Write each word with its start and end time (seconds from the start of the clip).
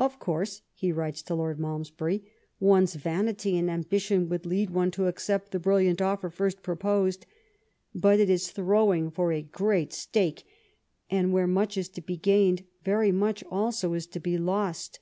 Of 0.00 0.18
course 0.18 0.62
[he 0.74 0.90
writes 0.90 1.22
to 1.22 1.36
Lord 1.36 1.60
Malmesbury], 1.60 2.24
one's 2.58 2.96
vanity 2.96 3.56
and 3.56 3.68
ambi 3.68 4.00
tion 4.00 4.28
would 4.28 4.44
lead 4.44 4.70
one 4.70 4.90
to 4.90 5.06
accept 5.06 5.52
the 5.52 5.60
brilliant 5.60 6.02
offer 6.02 6.30
first 6.30 6.64
proposed; 6.64 7.26
but 7.94 8.18
it 8.18 8.28
is 8.28 8.50
throwing 8.50 9.08
for 9.12 9.30
a 9.32 9.40
great 9.40 9.90
stcJee, 9.90 10.42
and 11.10 11.32
where 11.32 11.46
much 11.46 11.76
is 11.78 11.88
to 11.90 12.00
be 12.00 12.16
gained, 12.16 12.64
very 12.82 13.12
much 13.12 13.44
also 13.52 13.92
is 13.92 14.08
to 14.08 14.18
be 14.18 14.36
lost. 14.36 14.98